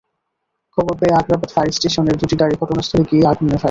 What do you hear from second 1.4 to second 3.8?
Fire স্টেশনের দুটি গাড়ি ঘটনাস্থলে গিয়ে আগুন নেভায়।